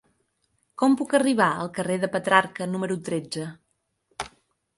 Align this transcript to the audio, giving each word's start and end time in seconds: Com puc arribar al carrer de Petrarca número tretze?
Com 0.81 0.95
puc 1.01 1.13
arribar 1.19 1.49
al 1.65 1.69
carrer 1.75 1.99
de 2.05 2.09
Petrarca 2.15 2.69
número 2.73 2.99
tretze? 3.11 3.47